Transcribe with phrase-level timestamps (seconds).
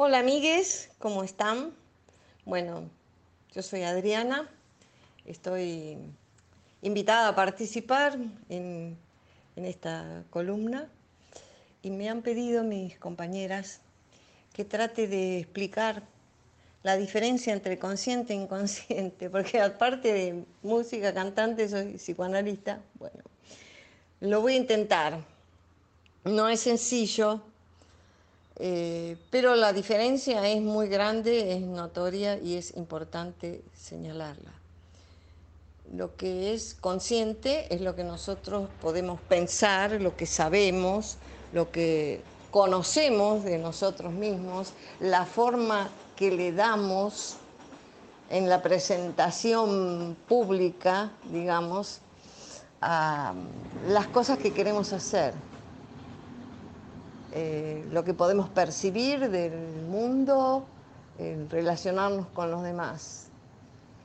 [0.00, 1.74] Hola amigues, ¿cómo están?
[2.44, 2.88] Bueno,
[3.52, 4.48] yo soy Adriana,
[5.26, 5.98] estoy
[6.82, 8.16] invitada a participar
[8.48, 8.96] en,
[9.56, 10.88] en, esta columna
[11.82, 13.80] y me han pedido mis compañeras
[14.52, 16.04] que trate de explicar
[16.84, 23.24] la diferencia entre consciente e inconsciente, porque aparte de música, cantante, soy psicoanalista, bueno,
[24.20, 25.24] lo voy a intentar.
[26.22, 27.42] No es sencillo,
[28.60, 34.52] eh, pero la diferencia es muy grande, es notoria y es importante señalarla.
[35.94, 41.16] Lo que es consciente es lo que nosotros podemos pensar, lo que sabemos,
[41.52, 47.36] lo que conocemos de nosotros mismos, la forma que le damos
[48.30, 52.00] en la presentación pública, digamos,
[52.80, 53.34] a
[53.88, 55.32] las cosas que queremos hacer.
[57.32, 60.64] Eh, lo que podemos percibir del mundo,
[61.50, 63.26] relacionarnos con los demás.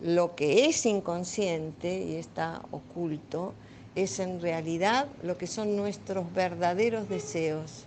[0.00, 3.54] Lo que es inconsciente y está oculto
[3.94, 7.86] es en realidad lo que son nuestros verdaderos deseos.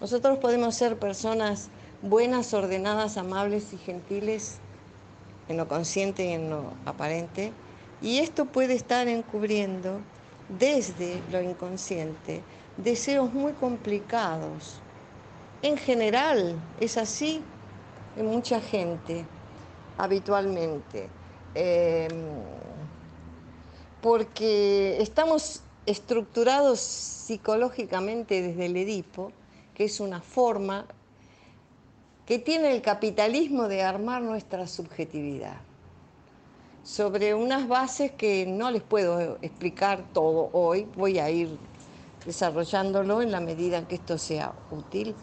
[0.00, 1.70] Nosotros podemos ser personas
[2.02, 4.58] buenas, ordenadas, amables y gentiles
[5.48, 7.52] en lo consciente y en lo aparente,
[8.00, 10.00] y esto puede estar encubriendo
[10.58, 12.42] desde lo inconsciente
[12.76, 14.80] deseos muy complicados.
[15.62, 17.42] En general es así
[18.16, 19.24] en mucha gente,
[19.96, 21.08] habitualmente,
[21.54, 22.10] em,
[24.02, 29.32] porque estamos estructurados psicológicamente desde el Edipo,
[29.74, 30.86] que es una forma
[32.26, 35.56] que tiene el capitalismo de armar nuestra subjetividad
[36.84, 41.58] sobre unas bases que no les puedo explicar todo hoy, voy a ir
[42.24, 45.14] desarrollándolo en la medida que esto sea útil,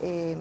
[0.00, 0.36] eh,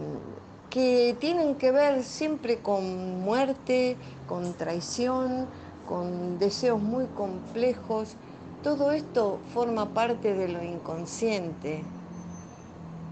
[0.69, 5.47] que tienen que ver siempre con muerte, con traición,
[5.85, 8.17] con deseos muy complejos.
[8.61, 11.83] Todo esto forma parte de lo inconsciente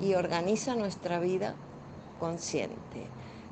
[0.01, 1.55] y organiza nuestra vida
[2.19, 3.07] consciente.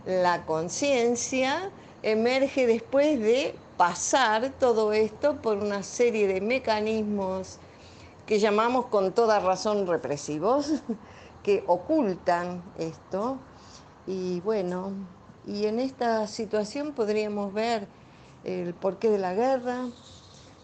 [0.06, 7.57] La conciencia emerge después de pasar todo esto por una serie de mecanismos
[8.25, 10.72] que llamamos con toda razón represivos,
[11.44, 13.38] que ocultan esto.
[14.07, 14.91] Y bueno,
[15.45, 17.88] y en esta situación podríamos ver
[18.44, 19.88] el porqué de la guerra,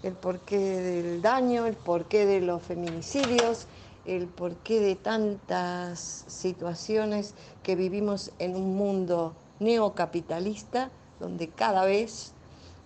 [0.04, 3.68] el porqué del daño, el porqué de los feminicidios,
[4.06, 7.34] el porqué de tantas situaciones
[7.64, 12.32] que vivimos en un mundo neocapitalista, donde cada vez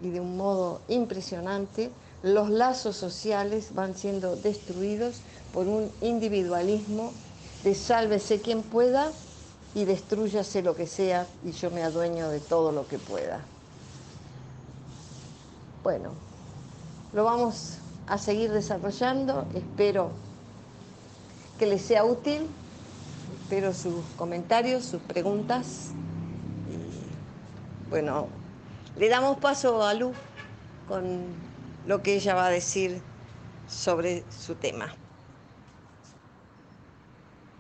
[0.01, 1.91] y de un modo impresionante
[2.23, 5.17] los lazos sociales van siendo destruidos
[5.53, 7.11] por un individualismo
[7.63, 9.11] de sálvese quien pueda
[9.75, 13.41] y destruyase lo que sea y yo me adueño de todo lo que pueda.
[15.83, 16.11] Bueno,
[17.11, 20.11] lo vamos a seguir desarrollando, espero
[21.59, 22.47] que les sea útil,
[23.41, 25.89] espero sus comentarios, sus preguntas.
[26.71, 28.27] Y, bueno,
[28.97, 30.15] le damos paso a Luz
[30.87, 31.52] con
[31.85, 33.01] lo que ella va a decir
[33.67, 35.02] sobre su tema.